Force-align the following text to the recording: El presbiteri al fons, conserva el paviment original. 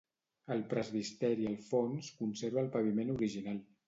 El 0.53 0.61
presbiteri 0.69 1.45
al 1.49 1.57
fons, 1.65 2.09
conserva 2.21 2.63
el 2.63 2.71
paviment 2.77 3.13
original. 3.17 3.61